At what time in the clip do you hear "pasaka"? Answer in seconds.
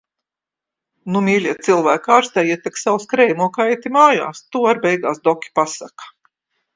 5.61-6.09